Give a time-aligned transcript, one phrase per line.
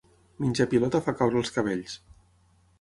[0.45, 2.01] Menjar pilota fa caure els cabells.